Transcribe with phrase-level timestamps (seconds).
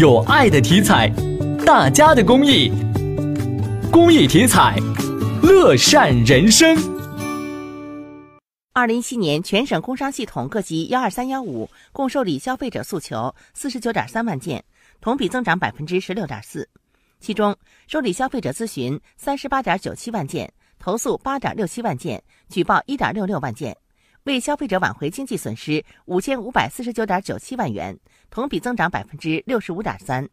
[0.00, 1.10] 有爱的体彩，
[1.66, 2.72] 大家的公益，
[3.92, 4.74] 公益体彩，
[5.42, 6.74] 乐善人生。
[8.72, 14.64] 二零一七年，全省工商系统各级幺二三幺五共受理消费者诉求四十九点三万件，
[15.02, 16.66] 同比增长百分之十六点四。
[17.20, 17.54] 其中，
[17.86, 23.76] 受理消费者咨询三十八点九七万件，投诉八点六七万件，举报一点六六万件。
[24.30, 27.98] 为消费者挽回经济损失五千五百四十九点九七万元，
[28.30, 30.28] 同比增长百分之六十五点三。